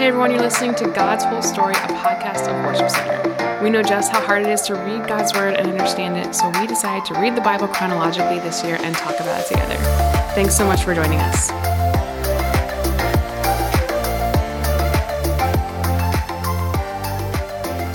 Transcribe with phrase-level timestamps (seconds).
[0.00, 3.62] Hey everyone, you're listening to God's Whole Story, a podcast of Worship Center.
[3.62, 6.48] We know just how hard it is to read God's Word and understand it, so
[6.58, 9.74] we decided to read the Bible chronologically this year and talk about it together.
[10.34, 11.50] Thanks so much for joining us.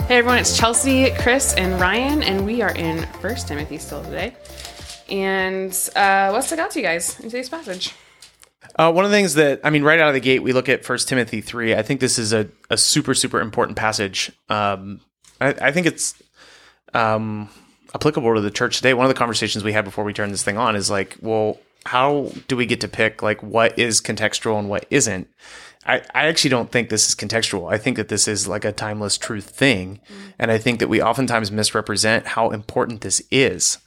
[0.05, 4.35] Hey everyone, it's Chelsea, Chris, and Ryan, and we are in First Timothy still today.
[5.09, 7.95] And uh, what stuck out to you guys in today's passage?
[8.77, 10.67] Uh, one of the things that I mean, right out of the gate, we look
[10.67, 11.73] at First Timothy three.
[11.73, 14.31] I think this is a, a super super important passage.
[14.49, 14.99] Um,
[15.39, 16.21] I, I think it's
[16.93, 17.49] um,
[17.93, 18.93] applicable to the church today.
[18.93, 21.57] One of the conversations we had before we turned this thing on is like, well,
[21.85, 25.29] how do we get to pick like what is contextual and what isn't?
[25.87, 27.71] I, I actually don't think this is contextual.
[27.71, 30.01] I think that this is like a timeless truth thing,
[30.39, 33.77] and I think that we oftentimes misrepresent how important this is,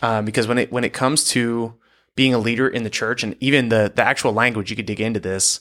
[0.00, 1.74] um, because when it when it comes to
[2.20, 5.00] being a leader in the church and even the the actual language you could dig
[5.00, 5.60] into this.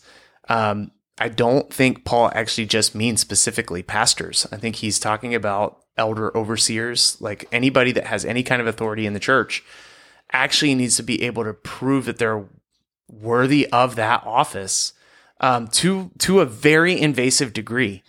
[0.50, 4.46] Um, i don't think paul actually just means specifically pastors.
[4.52, 9.06] I think he's talking about elder overseers like anybody that has any kind of authority
[9.06, 9.64] in the church
[10.34, 12.46] actually needs to be able to prove that they're
[13.08, 14.92] worthy of that office
[15.40, 18.04] um, to to a very invasive degree.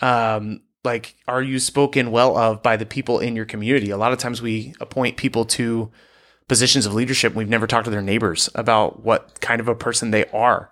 [0.00, 3.90] Um, like are you spoken well of by the people in your community?
[3.90, 5.90] A lot of times we appoint people to
[6.48, 10.10] positions of leadership we've never talked to their neighbors about what kind of a person
[10.10, 10.70] they are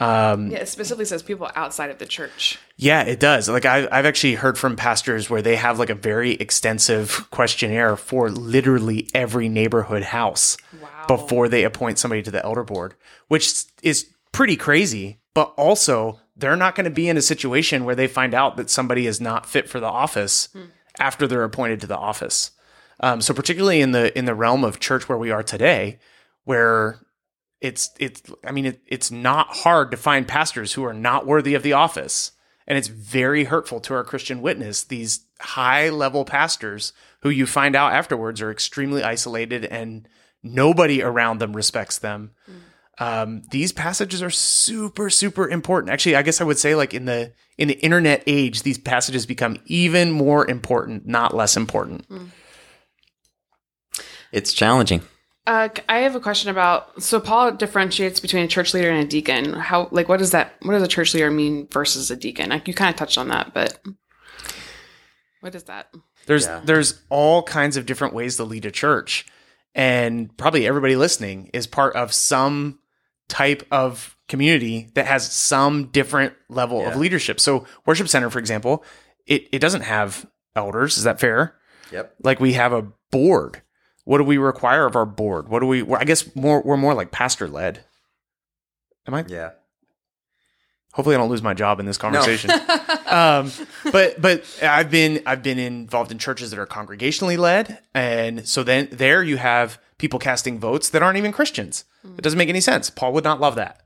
[0.00, 2.58] um, Yeah, it specifically says people outside of the church.
[2.76, 3.48] yeah, it does.
[3.48, 7.96] Like I, I've actually heard from pastors where they have like a very extensive questionnaire
[7.96, 10.88] for literally every neighborhood house Wow.
[11.06, 12.94] before they appoint somebody to the elder board,
[13.28, 15.18] which is pretty crazy.
[15.34, 18.70] But also, they're not going to be in a situation where they find out that
[18.70, 20.48] somebody is not fit for the office
[20.98, 22.50] after they're appointed to the office.
[23.00, 25.98] Um, so, particularly in the in the realm of church where we are today,
[26.44, 27.00] where
[27.62, 31.54] it's it's I mean it, it's not hard to find pastors who are not worthy
[31.54, 32.32] of the office.
[32.66, 34.84] And it's very hurtful to our Christian witness.
[34.84, 40.08] These high level pastors who you find out afterwards are extremely isolated and
[40.42, 42.30] nobody around them respects them.
[42.98, 45.92] Um, these passages are super super important.
[45.92, 49.24] Actually I guess I would say like in the in the internet age these passages
[49.24, 52.06] become even more important not less important
[54.32, 55.02] It's challenging.
[55.46, 57.02] Uh, I have a question about.
[57.02, 59.52] So Paul differentiates between a church leader and a deacon.
[59.54, 60.54] How, like, what does that?
[60.62, 62.50] What does a church leader mean versus a deacon?
[62.50, 63.78] Like, you kind of touched on that, but
[65.40, 65.92] what is that?
[66.26, 66.60] There's Yeah.
[66.64, 69.26] there's all kinds of different ways to lead a church,
[69.74, 72.78] and probably everybody listening is part of some
[73.28, 77.40] type of community that has some different level of leadership.
[77.40, 78.84] So worship center, for example,
[79.26, 80.96] it it doesn't have elders.
[80.98, 81.56] Is that fair?
[81.90, 82.14] Yep.
[82.22, 83.61] Like we have a board.
[84.04, 85.48] What do we require of our board?
[85.48, 85.82] What do we?
[85.94, 87.84] I guess more we're more like pastor led.
[89.06, 89.24] Am I?
[89.28, 89.50] Yeah.
[90.94, 92.50] Hopefully, I don't lose my job in this conversation.
[93.06, 93.50] um,
[93.90, 98.62] but but I've been I've been involved in churches that are congregationally led, and so
[98.62, 101.84] then there you have people casting votes that aren't even Christians.
[102.04, 102.90] It doesn't make any sense.
[102.90, 103.80] Paul would not love that.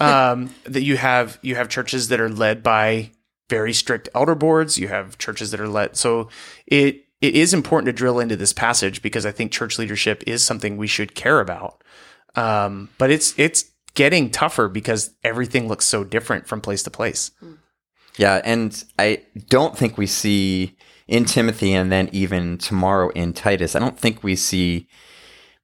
[0.00, 3.12] Um, that you have you have churches that are led by
[3.48, 4.78] very strict elder boards.
[4.78, 5.96] You have churches that are led.
[5.96, 6.28] So
[6.66, 10.42] it it is important to drill into this passage because I think church leadership is
[10.42, 11.82] something we should care about.
[12.34, 13.64] Um, but it's it's
[13.94, 17.32] getting tougher because everything looks so different from place to place.
[18.16, 20.76] Yeah, and I don't think we see
[21.08, 24.88] in Timothy and then even tomorrow in Titus, I don't think we see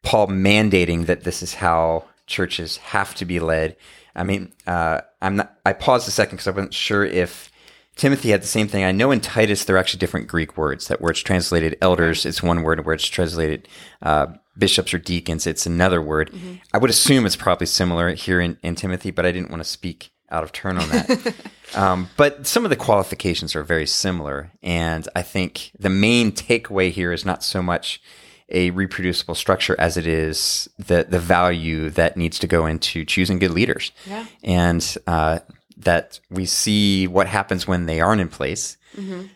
[0.03, 3.77] Paul mandating that this is how churches have to be led.
[4.15, 5.57] I mean, uh, I'm not.
[5.65, 7.51] I paused a second because I wasn't sure if
[7.97, 8.85] Timothy had the same thing.
[8.85, 10.89] I know in Titus there are actually different Greek words.
[10.89, 12.85] That where it's translated elders, it's one word.
[12.85, 13.69] Where it's translated
[14.03, 16.31] uh, bishops or deacons, it's another word.
[16.75, 19.69] I would assume it's probably similar here in, in Timothy, but I didn't want to
[19.69, 21.35] speak out of turn on that.
[21.75, 26.91] um, but some of the qualifications are very similar, and I think the main takeaway
[26.91, 28.03] here is not so much
[28.49, 33.39] a reproducible structure as it is the the value that needs to go into choosing
[33.39, 33.91] good leaders.
[34.07, 34.27] Yeah.
[34.45, 35.41] And uh,
[35.77, 38.77] that we see what happens when they aren't in place.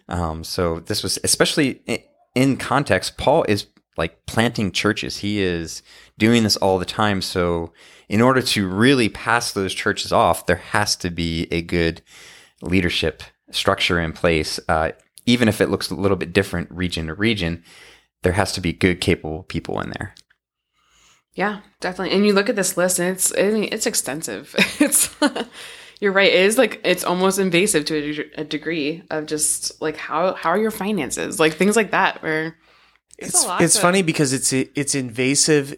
[0.08, 1.82] Um, so this was especially
[2.34, 3.19] in context.
[3.19, 3.66] Paul is
[3.96, 5.19] like planting churches.
[5.19, 5.82] He is
[6.19, 7.20] doing this all the time.
[7.20, 7.72] So
[8.08, 12.02] in order to really pass those churches off, there has to be a good
[12.62, 14.58] leadership structure in place.
[14.69, 14.93] Uh,
[15.26, 17.62] even if it looks a little bit different region to region,
[18.22, 20.14] there has to be good, capable people in there.
[21.34, 22.14] Yeah, definitely.
[22.14, 24.54] And you look at this list, and it's it's extensive.
[24.81, 25.08] It's
[26.00, 26.32] you're right.
[26.32, 30.35] It is like it's almost invasive to a, deg- a degree of just like how
[30.35, 32.23] how are your finances, like things like that.
[32.23, 32.56] Where
[33.19, 35.76] It's a lot it's to- funny because it's it's invasive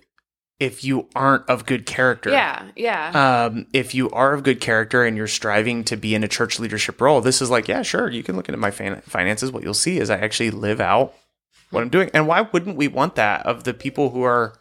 [0.60, 2.30] if you aren't of good character.
[2.30, 3.46] Yeah, yeah.
[3.50, 6.60] Um, if you are of good character and you're striving to be in a church
[6.60, 9.50] leadership role, this is like, yeah, sure, you can look into my fin- finances.
[9.50, 11.14] What you'll see is I actually live out
[11.70, 12.10] what I'm doing.
[12.14, 14.56] And why wouldn't we want that of the people who are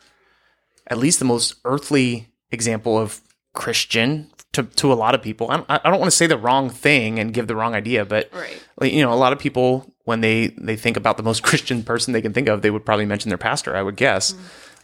[0.88, 3.22] at least the most earthly example of
[3.54, 5.50] Christian to, to a lot of people?
[5.50, 8.06] I don't, I don't want to say the wrong thing and give the wrong idea,
[8.06, 8.63] but right.
[8.80, 11.83] like, you know, a lot of people when they they think about the most Christian
[11.83, 13.75] person they can think of, they would probably mention their pastor.
[13.75, 14.33] I would guess.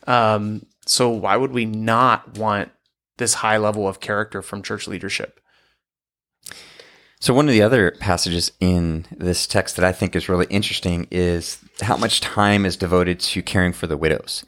[0.05, 2.71] Um, so why would we not want
[3.17, 5.39] this high level of character from church leadership?
[7.19, 11.07] So one of the other passages in this text that I think is really interesting
[11.09, 14.45] is how much time is devoted to caring for the widows.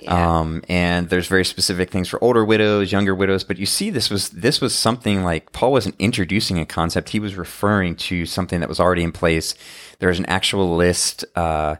[0.00, 0.38] Yeah.
[0.38, 3.44] Um, and there's very specific things for older widows, younger widows.
[3.44, 7.20] But you see, this was this was something like Paul wasn't introducing a concept; he
[7.20, 9.54] was referring to something that was already in place.
[9.98, 11.76] There was an actual list uh,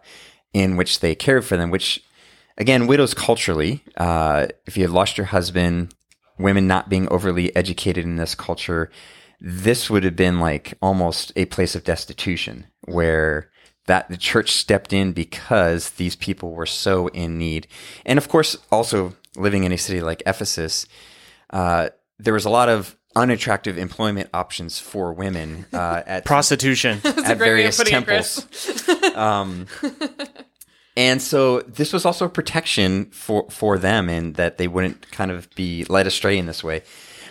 [0.53, 1.71] in which they cared for them.
[1.71, 2.03] Which,
[2.57, 5.95] again, widows culturally, uh, if you had lost your husband,
[6.39, 8.91] women not being overly educated in this culture,
[9.41, 13.51] this would have been like almost a place of destitution where
[13.89, 17.67] that the church stepped in because these people were so in need.
[18.05, 20.87] And of course, also living in a city like Ephesus,
[21.51, 21.89] uh,
[22.19, 27.01] there was a lot of unattractive employment options for women uh, at Prostitution.
[27.05, 28.89] at great way of various putting it, temples.
[29.17, 29.67] um,
[30.95, 35.49] and so this was also protection for for them, and that they wouldn't kind of
[35.55, 36.83] be led astray in this way.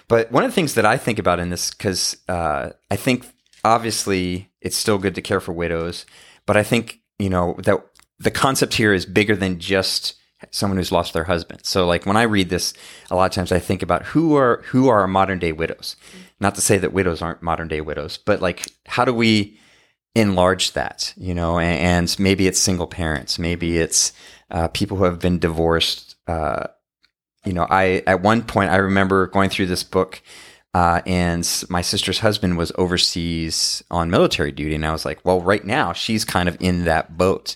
[0.07, 3.27] But one of the things that I think about in this, because uh, I think
[3.63, 6.05] obviously it's still good to care for widows,
[6.47, 7.85] but I think you know that
[8.17, 10.15] the concept here is bigger than just
[10.51, 11.65] someone who's lost their husband.
[11.65, 12.73] So like when I read this,
[13.09, 15.95] a lot of times I think about who are who are modern day widows.
[16.39, 19.59] Not to say that widows aren't modern day widows, but like how do we
[20.15, 21.13] enlarge that?
[21.17, 24.13] You know, and, and maybe it's single parents, maybe it's
[24.49, 26.15] uh, people who have been divorced.
[26.27, 26.67] Uh,
[27.45, 30.21] you know, I at one point I remember going through this book.
[30.73, 35.41] Uh, and my sister's husband was overseas on military duty, and I was like, "Well,
[35.41, 37.55] right now she's kind of in that boat."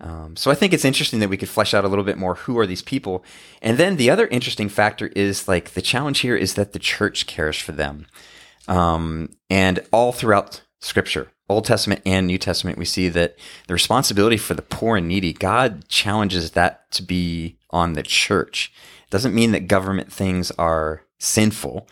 [0.00, 2.36] Um, so I think it's interesting that we could flesh out a little bit more
[2.36, 3.24] who are these people.
[3.60, 7.26] And then the other interesting factor is like the challenge here is that the church
[7.26, 8.06] cares for them.
[8.68, 13.36] Um, and all throughout scripture, Old Testament and New Testament, we see that
[13.66, 18.72] the responsibility for the poor and needy, God challenges that to be on the church.
[19.04, 21.88] It doesn't mean that government things are sinful,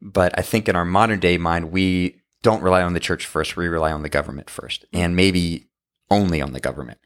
[0.00, 3.56] but I think in our modern day mind, we don't rely on the church first.
[3.56, 5.68] We rely on the government first, and maybe
[6.10, 6.98] only on the government.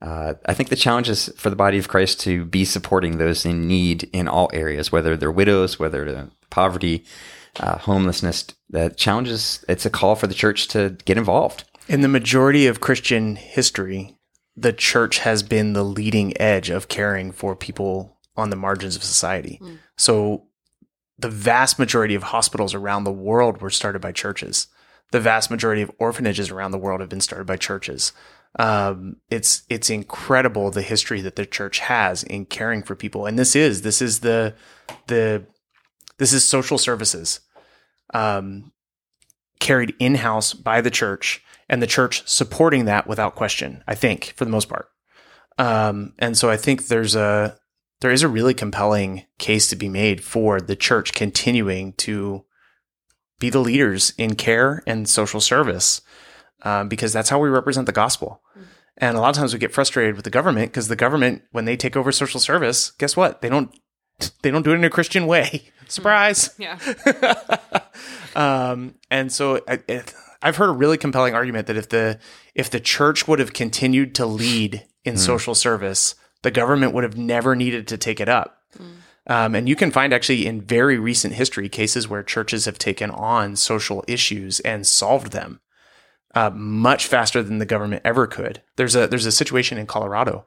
[0.00, 3.44] Uh, I think the challenge is for the body of Christ to be supporting those
[3.44, 7.04] in need in all areas, whether they're widows, whether they're poverty,
[7.60, 8.46] uh, homelessness.
[8.68, 11.64] The challenge is it's a call for the church to get involved.
[11.88, 14.16] In the majority of Christian history,
[14.56, 19.04] the church has been the leading edge of caring for people on the margins of
[19.04, 19.60] society.
[19.96, 20.48] So
[21.18, 24.68] the vast majority of hospitals around the world were started by churches.
[25.12, 28.12] The vast majority of orphanages around the world have been started by churches.
[28.58, 33.38] Um, it's it's incredible the history that the church has in caring for people, and
[33.38, 34.54] this is this is the
[35.06, 35.44] the
[36.18, 37.40] this is social services
[38.14, 38.72] um,
[39.60, 43.84] carried in house by the church, and the church supporting that without question.
[43.86, 44.88] I think for the most part,
[45.58, 47.58] um, and so I think there's a
[48.06, 52.44] there is a really compelling case to be made for the church continuing to
[53.40, 56.02] be the leaders in care and social service
[56.62, 58.42] um, because that's how we represent the gospel.
[58.96, 61.64] And a lot of times we get frustrated with the government because the government, when
[61.64, 63.42] they take over social service, guess what?
[63.42, 63.76] They don't
[64.42, 65.72] they don't do it in a Christian way.
[65.88, 66.50] Surprise.
[66.60, 66.78] Yeah.
[68.36, 69.80] Um, and so I,
[70.42, 72.20] I've heard a really compelling argument that if the
[72.54, 76.14] if the church would have continued to lead in social service,
[76.46, 78.62] the government would have never needed to take it up.
[79.26, 83.10] Um, and you can find actually in very recent history cases where churches have taken
[83.10, 85.58] on social issues and solved them
[86.36, 88.62] uh, much faster than the government ever could.
[88.76, 90.46] There's a there's a situation in Colorado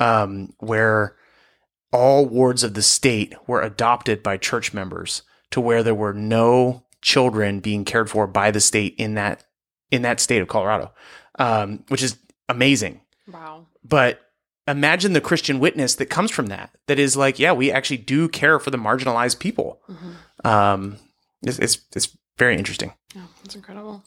[0.00, 1.14] um, where
[1.92, 5.22] all wards of the state were adopted by church members
[5.52, 9.44] to where there were no children being cared for by the state in that
[9.92, 10.90] in that state of Colorado,
[11.38, 13.02] um, which is amazing.
[13.28, 13.66] Wow.
[13.84, 14.25] But
[14.66, 16.70] imagine the Christian witness that comes from that.
[16.86, 19.80] That is like, yeah, we actually do care for the marginalized people.
[20.44, 20.98] Um,
[21.42, 22.92] it's, it's it's very interesting.
[23.16, 24.04] Oh, that's incredible.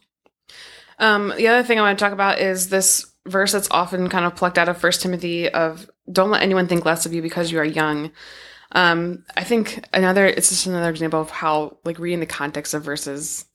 [1.00, 4.26] Um, the other thing I want to talk about is this verse that's often kind
[4.26, 7.52] of plucked out of First Timothy of "Don't let anyone think less of you because
[7.52, 8.12] you are young."
[8.74, 12.84] Um, I think another it's just another example of how like reading the context of
[12.84, 13.46] verses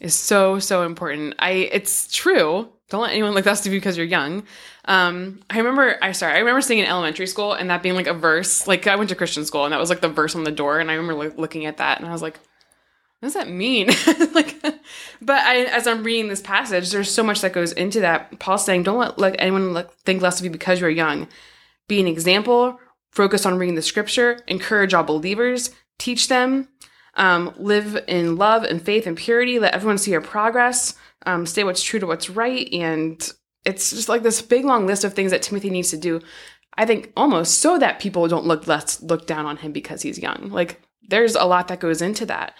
[0.00, 1.34] is so so important.
[1.38, 4.44] I it's true don't let anyone look of you because you're young.
[4.86, 8.06] Um, I remember, I sorry, I remember seeing in elementary school and that being like
[8.06, 8.66] a verse.
[8.66, 10.80] Like I went to Christian school and that was like the verse on the door,
[10.80, 12.38] and I remember like, looking at that and I was like,
[13.20, 13.88] what does that mean?
[14.34, 14.62] like,
[15.20, 18.38] but I, as I'm reading this passage, there's so much that goes into that.
[18.38, 21.28] Paul's saying, don't let like anyone look, think less of you because you're young.
[21.88, 22.80] Be an example.
[23.10, 24.40] Focus on reading the scripture.
[24.46, 25.70] Encourage all believers.
[25.98, 26.68] Teach them.
[27.18, 29.58] Um, live in love and faith and purity.
[29.58, 30.94] Let everyone see your progress.
[31.26, 32.72] Um, stay what's true to what's right.
[32.72, 33.20] And
[33.64, 36.20] it's just like this big long list of things that Timothy needs to do.
[36.76, 40.18] I think almost so that people don't look less look down on him because he's
[40.18, 40.48] young.
[40.50, 42.54] Like there's a lot that goes into that.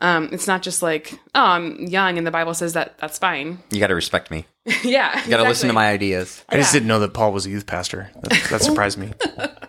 [0.00, 3.58] Um, it's not just like, oh, I'm young and the Bible says that that's fine.
[3.70, 4.46] You got to respect me.
[4.84, 5.22] yeah.
[5.24, 6.44] You got to listen to my ideas.
[6.48, 8.10] I just didn't know that Paul was a youth pastor.
[8.22, 9.12] That, that surprised me.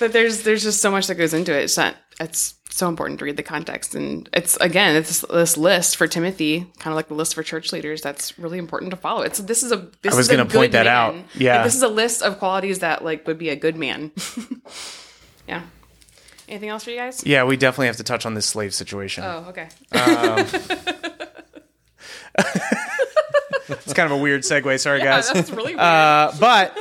[0.00, 1.62] But there's there's just so much that goes into it.
[1.64, 5.96] It's not it's so important to read the context and it's again it's this list
[5.96, 8.00] for Timothy, kind of like the list for church leaders.
[8.00, 9.22] That's really important to follow.
[9.22, 11.14] It's this is a this I was a gonna point that out.
[11.34, 11.56] Yeah.
[11.56, 14.10] Like, this is a list of qualities that like would be a good man.
[15.48, 15.62] yeah.
[16.48, 17.24] Anything else for you guys?
[17.24, 19.22] Yeah, we definitely have to touch on this slave situation.
[19.24, 19.68] Oh, okay.
[23.70, 24.80] It's kind of a weird segue.
[24.80, 25.30] Sorry, Yeah, guys.
[25.32, 25.80] that's really weird.
[25.80, 26.76] Uh, but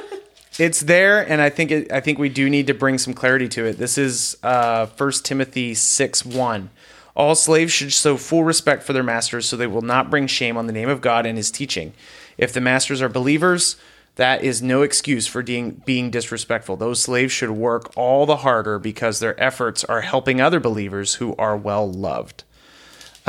[0.59, 3.47] it's there, and I think it, I think we do need to bring some clarity
[3.49, 3.77] to it.
[3.77, 6.69] This is uh, 1 Timothy six one.
[7.15, 10.57] All slaves should show full respect for their masters, so they will not bring shame
[10.57, 11.93] on the name of God and His teaching.
[12.37, 13.75] If the masters are believers,
[14.15, 16.75] that is no excuse for being, being disrespectful.
[16.75, 21.35] Those slaves should work all the harder because their efforts are helping other believers who
[21.37, 22.43] are well loved.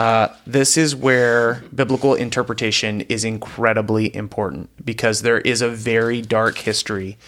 [0.01, 6.57] Uh, this is where biblical interpretation is incredibly important because there is a very dark
[6.57, 7.19] history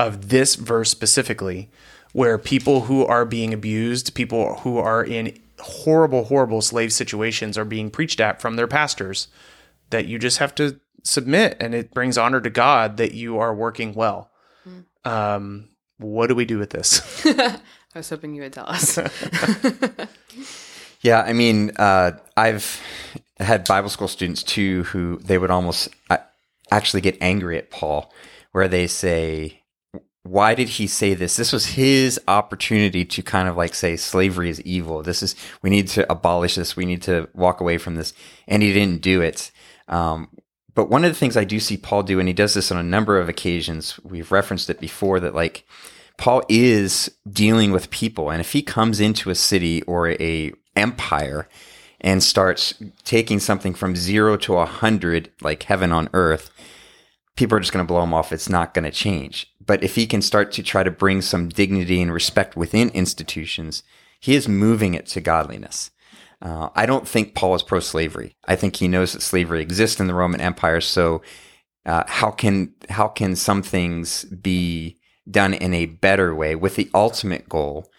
[0.00, 1.70] of this verse specifically
[2.12, 7.64] where people who are being abused, people who are in horrible, horrible slave situations are
[7.64, 9.28] being preached at from their pastors
[9.90, 13.54] that you just have to submit and it brings honor to God that you are
[13.54, 14.32] working well.
[15.04, 15.68] Um,
[15.98, 17.24] what do we do with this?
[17.24, 17.60] I
[17.94, 18.98] was hoping you would tell us.
[21.06, 22.82] Yeah, I mean, uh, I've
[23.38, 26.16] had Bible school students too who they would almost uh,
[26.72, 28.12] actually get angry at Paul,
[28.50, 29.62] where they say,
[30.24, 31.36] "Why did he say this?
[31.36, 35.04] This was his opportunity to kind of like say slavery is evil.
[35.04, 36.76] This is we need to abolish this.
[36.76, 38.12] We need to walk away from this,"
[38.48, 39.52] and he didn't do it.
[39.86, 40.28] Um,
[40.74, 42.78] but one of the things I do see Paul do, and he does this on
[42.78, 45.68] a number of occasions, we've referenced it before, that like
[46.18, 51.48] Paul is dealing with people, and if he comes into a city or a empire
[52.00, 56.50] and starts taking something from zero to a hundred, like heaven on earth,
[57.36, 58.32] people are just going to blow him off.
[58.32, 59.52] It's not going to change.
[59.64, 63.82] But if he can start to try to bring some dignity and respect within institutions,
[64.20, 65.90] he is moving it to godliness.
[66.42, 68.36] Uh, I don't think Paul is pro slavery.
[68.46, 70.80] I think he knows that slavery exists in the Roman Empire.
[70.80, 71.22] So,
[71.86, 74.98] uh, how can how can some things be
[75.30, 77.90] done in a better way with the ultimate goal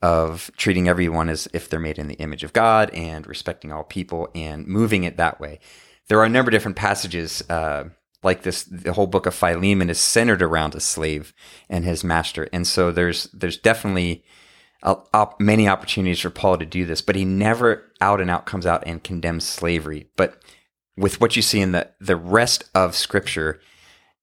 [0.00, 3.84] of treating everyone as if they're made in the image of God and respecting all
[3.84, 5.60] people and moving it that way?
[6.08, 7.84] There are a number of different passages uh,
[8.22, 8.64] like this.
[8.64, 11.34] The whole book of Philemon is centered around a slave
[11.68, 14.24] and his master, and so there's there's definitely
[14.82, 18.66] op- many opportunities for Paul to do this, but he never out and out comes
[18.66, 20.08] out and condemns slavery.
[20.16, 20.42] But
[20.96, 23.60] with what you see in the the rest of Scripture,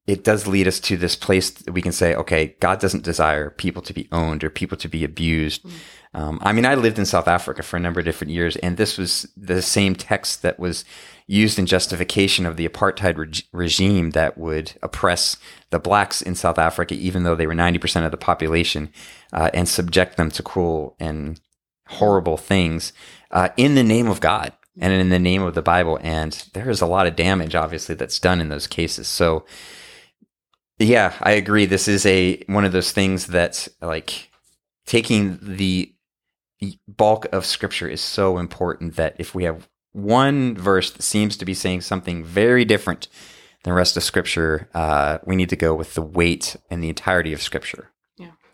[0.07, 3.49] it does lead us to this place that we can say, okay, God doesn't desire
[3.49, 5.65] people to be owned or people to be abused.
[6.13, 8.77] Um, I mean, I lived in South Africa for a number of different years, and
[8.77, 10.85] this was the same text that was
[11.27, 15.37] used in justification of the apartheid reg- regime that would oppress
[15.71, 18.93] the blacks in South Africa, even though they were 90% of the population,
[19.33, 21.41] uh, and subject them to cruel and
[21.87, 22.93] horrible things
[23.31, 25.97] uh, in the name of God and in the name of the Bible.
[26.01, 29.07] And there is a lot of damage, obviously, that's done in those cases.
[29.07, 29.45] So,
[30.79, 31.65] yeah, I agree.
[31.65, 34.29] This is a one of those things that like
[34.85, 35.93] taking the
[36.87, 41.45] bulk of scripture is so important that if we have one verse that seems to
[41.45, 43.07] be saying something very different
[43.63, 46.89] than the rest of scripture, uh, we need to go with the weight and the
[46.89, 47.91] entirety of scripture.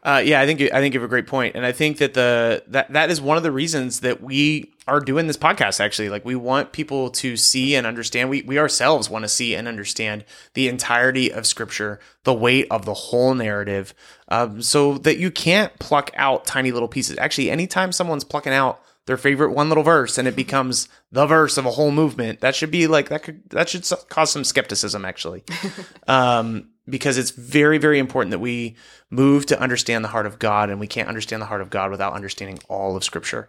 [0.04, 1.98] Uh, yeah, I think you- I think you have a great point, and I think
[2.00, 5.80] that the that that is one of the reasons that we are doing this podcast.
[5.80, 8.30] Actually, like we want people to see and understand.
[8.32, 12.86] We we ourselves want to see and understand the entirety of Scripture, the weight of
[12.86, 13.94] the whole narrative,
[14.30, 17.18] um, so that you can't pluck out tiny little pieces.
[17.20, 21.58] Actually, anytime someone's plucking out their favorite one little verse and it becomes the verse
[21.58, 25.06] of a whole movement, that should be like that could that should cause some skepticism
[25.06, 25.44] actually.
[26.08, 28.76] um, because it's very, very important that we
[29.10, 31.90] move to understand the heart of God, and we can't understand the heart of God
[31.90, 33.48] without understanding all of Scripture.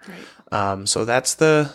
[0.50, 1.70] Um, so that's the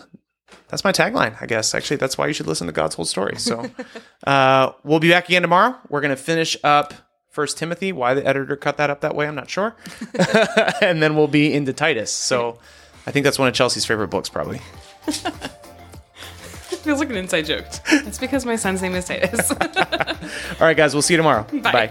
[0.68, 1.74] that's my tagline, I guess.
[1.74, 3.36] Actually, that's why you should listen to God's whole story.
[3.36, 3.70] So
[4.26, 5.76] uh, we'll be back again tomorrow.
[5.88, 6.94] We're going to finish up
[7.30, 7.92] First Timothy.
[7.92, 9.76] Why the editor cut that up that way, I'm not sure.
[10.80, 12.10] and then we'll be into Titus.
[12.10, 12.58] So
[13.06, 14.60] I think that's one of Chelsea's favorite books, probably.
[16.82, 17.66] Feels like an inside joke.
[18.08, 19.50] It's because my son's name is Titus.
[19.52, 19.56] All
[20.60, 21.42] right, guys, we'll see you tomorrow.
[21.62, 21.90] Bye.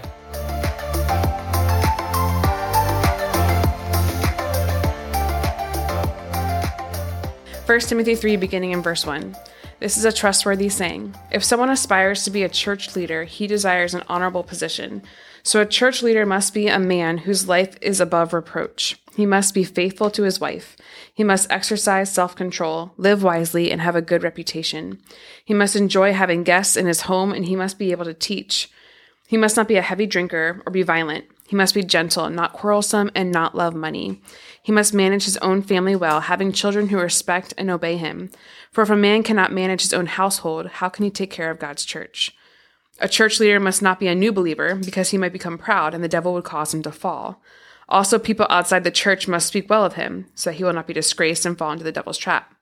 [7.66, 9.36] First Timothy 3, beginning in verse 1.
[9.78, 11.14] This is a trustworthy saying.
[11.30, 15.02] If someone aspires to be a church leader, he desires an honorable position.
[15.42, 19.00] So a church leader must be a man whose life is above reproach.
[19.16, 20.76] He must be faithful to his wife.
[21.12, 25.00] He must exercise self control, live wisely, and have a good reputation.
[25.44, 28.70] He must enjoy having guests in his home, and he must be able to teach.
[29.26, 31.26] He must not be a heavy drinker or be violent.
[31.48, 34.22] He must be gentle, not quarrelsome, and not love money.
[34.62, 38.30] He must manage his own family well, having children who respect and obey him.
[38.70, 41.58] For if a man cannot manage his own household, how can he take care of
[41.58, 42.36] God's church?
[43.00, 46.02] A church leader must not be a new believer, because he might become proud and
[46.02, 47.42] the devil would cause him to fall.
[47.88, 50.86] Also, people outside the church must speak well of him, so that he will not
[50.86, 52.54] be disgraced and fall into the devil's trap.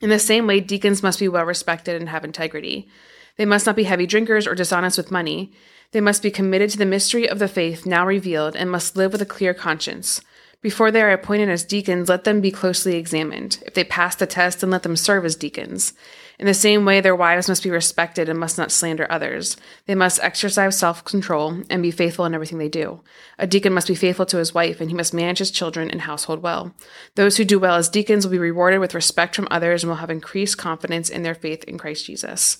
[0.00, 2.88] In the same way, deacons must be well respected and have integrity.
[3.36, 5.52] They must not be heavy drinkers or dishonest with money.
[5.92, 9.12] They must be committed to the mystery of the faith now revealed and must live
[9.12, 10.20] with a clear conscience.
[10.66, 13.62] Before they are appointed as deacons, let them be closely examined.
[13.64, 15.92] If they pass the test, then let them serve as deacons.
[16.40, 19.56] In the same way, their wives must be respected and must not slander others.
[19.86, 23.00] They must exercise self control and be faithful in everything they do.
[23.38, 26.00] A deacon must be faithful to his wife, and he must manage his children and
[26.00, 26.74] household well.
[27.14, 29.98] Those who do well as deacons will be rewarded with respect from others and will
[29.98, 32.58] have increased confidence in their faith in Christ Jesus.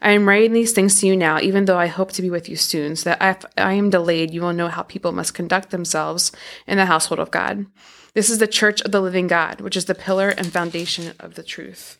[0.00, 2.48] I am writing these things to you now, even though I hope to be with
[2.48, 5.70] you soon, so that if I am delayed, you will know how people must conduct
[5.70, 6.32] themselves
[6.66, 7.66] in the household of God.
[8.14, 11.34] This is the church of the living God, which is the pillar and foundation of
[11.34, 11.98] the truth.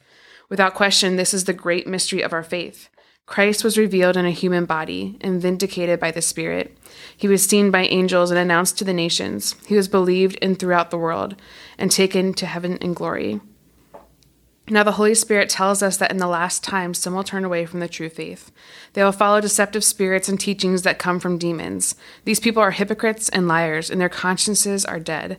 [0.49, 2.89] Without question, this is the great mystery of our faith.
[3.27, 6.79] Christ was revealed in a human body and vindicated by the Spirit.
[7.15, 9.55] He was seen by angels and announced to the nations.
[9.67, 11.37] He was believed in throughout the world
[11.77, 13.41] and taken to heaven in glory.
[14.71, 17.65] Now, the Holy Spirit tells us that in the last times, some will turn away
[17.65, 18.53] from the true faith.
[18.93, 21.95] They will follow deceptive spirits and teachings that come from demons.
[22.25, 25.39] These people are hypocrites and liars, and their consciences are dead.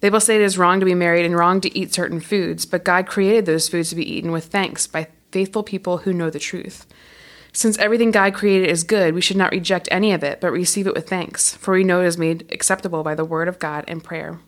[0.00, 2.66] They will say it is wrong to be married and wrong to eat certain foods,
[2.66, 6.28] but God created those foods to be eaten with thanks by faithful people who know
[6.28, 6.84] the truth.
[7.52, 10.88] Since everything God created is good, we should not reject any of it, but receive
[10.88, 13.84] it with thanks, for we know it is made acceptable by the word of God
[13.86, 14.40] and prayer.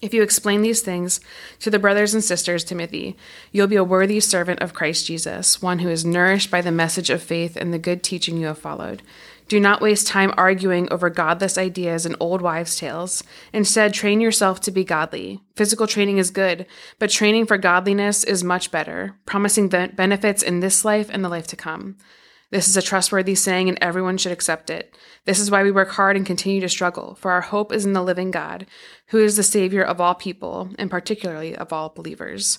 [0.00, 1.20] If you explain these things
[1.60, 3.16] to the brothers and sisters, Timothy,
[3.52, 7.10] you'll be a worthy servant of Christ Jesus, one who is nourished by the message
[7.10, 9.02] of faith and the good teaching you have followed.
[9.46, 13.22] Do not waste time arguing over godless ideas and old wives' tales.
[13.52, 15.40] Instead, train yourself to be godly.
[15.54, 16.66] Physical training is good,
[16.98, 21.46] but training for godliness is much better, promising benefits in this life and the life
[21.48, 21.96] to come.
[22.50, 24.96] This is a trustworthy saying, and everyone should accept it.
[25.24, 27.92] This is why we work hard and continue to struggle, for our hope is in
[27.94, 28.66] the living God,
[29.08, 32.58] who is the Savior of all people, and particularly of all believers.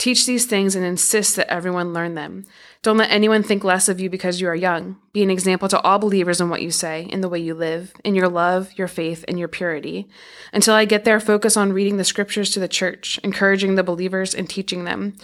[0.00, 2.46] Teach these things and insist that everyone learn them.
[2.82, 4.96] Don't let anyone think less of you because you are young.
[5.12, 7.92] Be an example to all believers in what you say, in the way you live,
[8.02, 10.08] in your love, your faith, and your purity.
[10.54, 14.34] Until I get there, focus on reading the scriptures to the church, encouraging the believers,
[14.34, 15.16] and teaching them.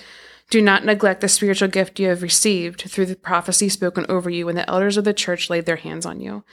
[0.51, 4.47] Do not neglect the spiritual gift you have received through the prophecy spoken over you
[4.47, 6.45] when the elders of the church laid their hands on you.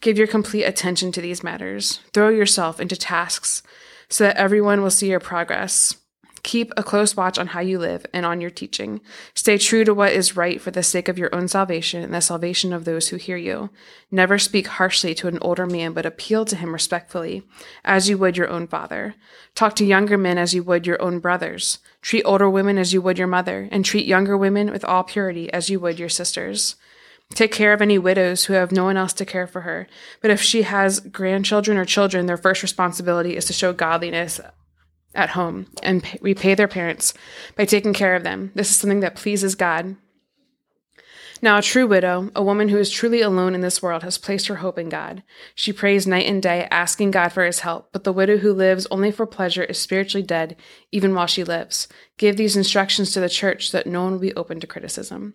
[0.00, 2.00] Give your complete attention to these matters.
[2.12, 3.62] Throw yourself into tasks
[4.08, 5.96] so that everyone will see your progress.
[6.48, 9.02] Keep a close watch on how you live and on your teaching.
[9.34, 12.22] Stay true to what is right for the sake of your own salvation and the
[12.22, 13.68] salvation of those who hear you.
[14.10, 17.42] Never speak harshly to an older man, but appeal to him respectfully,
[17.84, 19.14] as you would your own father.
[19.54, 21.80] Talk to younger men as you would your own brothers.
[22.00, 25.52] Treat older women as you would your mother, and treat younger women with all purity
[25.52, 26.76] as you would your sisters.
[27.34, 29.86] Take care of any widows who have no one else to care for her.
[30.22, 34.40] But if she has grandchildren or children, their first responsibility is to show godliness
[35.14, 37.14] at home and pay, repay their parents
[37.56, 38.52] by taking care of them.
[38.54, 39.96] This is something that pleases God.
[41.40, 44.48] Now, a true widow, a woman who is truly alone in this world, has placed
[44.48, 45.22] her hope in God.
[45.54, 47.92] She prays night and day, asking God for his help.
[47.92, 50.56] But the widow who lives only for pleasure is spiritually dead,
[50.90, 51.86] even while she lives.
[52.18, 55.34] Give these instructions to the church that no one will be open to criticism.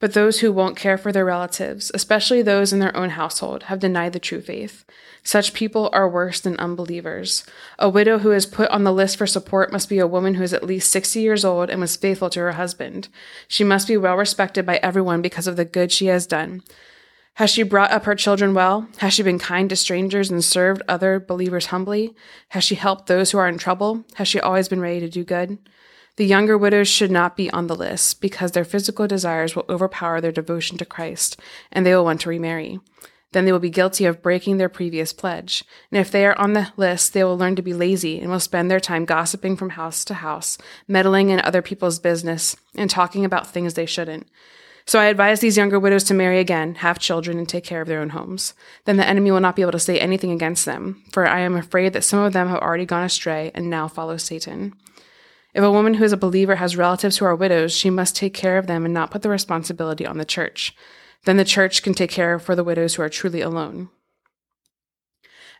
[0.00, 3.78] But those who won't care for their relatives, especially those in their own household, have
[3.78, 4.84] denied the true faith.
[5.22, 7.44] Such people are worse than unbelievers.
[7.78, 10.42] A widow who is put on the list for support must be a woman who
[10.42, 13.08] is at least 60 years old and was faithful to her husband.
[13.46, 16.62] She must be well respected by everyone because of the good she has done.
[17.34, 18.88] Has she brought up her children well?
[18.98, 22.14] Has she been kind to strangers and served other believers humbly?
[22.48, 24.04] Has she helped those who are in trouble?
[24.14, 25.58] Has she always been ready to do good?
[26.16, 30.20] The younger widows should not be on the list because their physical desires will overpower
[30.20, 32.80] their devotion to Christ and they will want to remarry.
[33.32, 35.64] Then they will be guilty of breaking their previous pledge.
[35.90, 38.40] And if they are on the list, they will learn to be lazy and will
[38.40, 43.24] spend their time gossiping from house to house, meddling in other people's business, and talking
[43.24, 44.26] about things they shouldn't.
[44.84, 47.88] So I advise these younger widows to marry again, have children, and take care of
[47.88, 48.52] their own homes.
[48.84, 51.54] Then the enemy will not be able to say anything against them, for I am
[51.54, 54.74] afraid that some of them have already gone astray and now follow Satan.
[55.54, 58.34] If a woman who is a believer has relatives who are widows, she must take
[58.34, 60.74] care of them and not put the responsibility on the church.
[61.24, 63.90] Then the church can take care for the widows who are truly alone.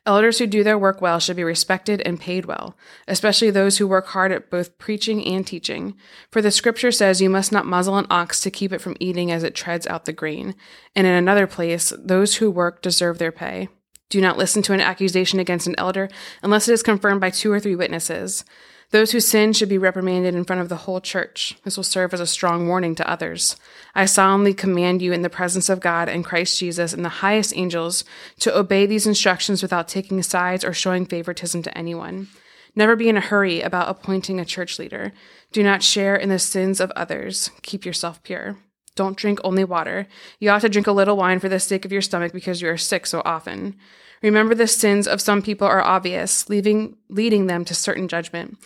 [0.05, 2.77] Elders who do their work well should be respected and paid well,
[3.07, 5.95] especially those who work hard at both preaching and teaching.
[6.33, 9.31] For the scripture says, You must not muzzle an ox to keep it from eating
[9.31, 10.57] as it treads out the grain.
[10.97, 13.69] And in another place, those who work deserve their pay.
[14.13, 16.11] Do not listen to an accusation against an elder
[16.43, 18.45] unless it is confirmed by two or three witnesses.
[18.91, 21.57] Those who sin should be reprimanded in front of the whole church.
[21.65, 23.57] This will serve as a strong warning to others.
[23.95, 27.57] I solemnly command you in the presence of God and Christ Jesus and the highest
[27.57, 28.05] angels
[28.41, 32.29] to obey these instructions without taking sides or showing favoritism to anyone.
[32.77, 35.13] Never be in a hurry about appointing a church leader.
[35.53, 37.51] Do not share in the sins of others.
[37.63, 38.59] Keep yourself pure.
[38.95, 40.07] Don't drink only water.
[40.39, 42.69] You ought to drink a little wine for the sake of your stomach because you
[42.69, 43.77] are sick so often.
[44.23, 48.59] Remember the sins of some people are obvious, leaving, leading them to certain judgment.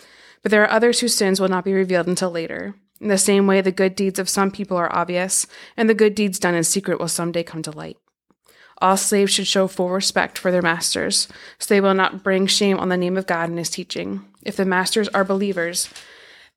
[0.43, 2.75] But there are others whose sins will not be revealed until later.
[2.99, 6.15] In the same way, the good deeds of some people are obvious, and the good
[6.15, 7.97] deeds done in secret will someday come to light.
[8.79, 12.77] All slaves should show full respect for their masters, so they will not bring shame
[12.77, 14.25] on the name of God and his teaching.
[14.43, 15.89] If the masters are believers,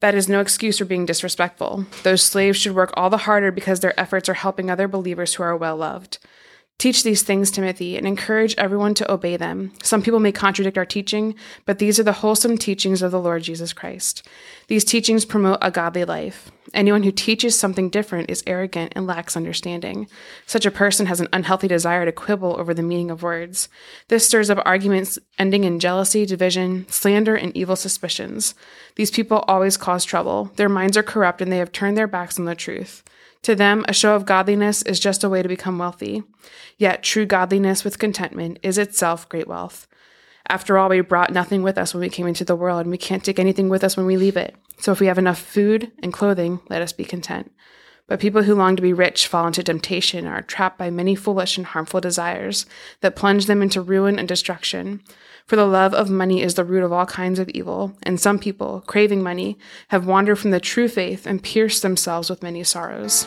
[0.01, 1.87] that is no excuse for being disrespectful.
[2.03, 5.43] Those slaves should work all the harder because their efforts are helping other believers who
[5.43, 6.19] are well loved.
[6.81, 9.71] Teach these things, Timothy, and encourage everyone to obey them.
[9.83, 11.35] Some people may contradict our teaching,
[11.67, 14.27] but these are the wholesome teachings of the Lord Jesus Christ.
[14.69, 16.51] These teachings promote a godly life.
[16.73, 20.09] Anyone who teaches something different is arrogant and lacks understanding.
[20.47, 23.69] Such a person has an unhealthy desire to quibble over the meaning of words.
[24.09, 28.55] This stirs up arguments ending in jealousy, division, slander, and evil suspicions.
[28.97, 30.51] These people always cause trouble.
[30.57, 33.05] Their minds are corrupt and they have turned their backs on the truth.
[33.43, 36.23] To them, a show of godliness is just a way to become wealthy.
[36.77, 39.87] Yet true godliness with contentment is itself great wealth.
[40.49, 42.99] After all, we brought nothing with us when we came into the world, and we
[42.99, 44.57] can't take anything with us when we leave it.
[44.79, 47.53] So if we have enough food and clothing, let us be content.
[48.07, 51.15] But people who long to be rich fall into temptation and are trapped by many
[51.15, 52.67] foolish and harmful desires
[53.01, 55.03] that plunge them into ruin and destruction.
[55.47, 58.39] For the love of money is the root of all kinds of evil, and some
[58.39, 63.27] people, craving money, have wandered from the true faith and pierced themselves with many sorrows.